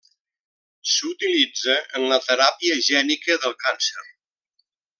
[0.91, 4.09] S'utilitza en la teràpia gènica del càncer.